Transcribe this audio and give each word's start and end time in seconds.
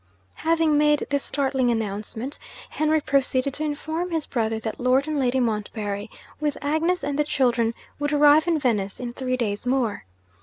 Having 0.41 0.79
made 0.79 1.05
this 1.11 1.23
startling 1.23 1.69
announcement, 1.69 2.39
Henry 2.71 2.99
proceeded 3.01 3.53
to 3.53 3.63
inform 3.63 4.09
his 4.09 4.25
brother 4.25 4.59
that 4.59 4.79
Lord 4.79 5.07
and 5.07 5.19
Lady 5.19 5.39
Montbarry, 5.39 6.09
with 6.39 6.57
Agnes 6.59 7.03
and 7.03 7.19
the 7.19 7.23
children, 7.23 7.75
would 7.99 8.11
arrive 8.11 8.47
in 8.47 8.57
Venice 8.57 8.99
in 8.99 9.13
three 9.13 9.37
days 9.37 9.63
more. 9.63 10.05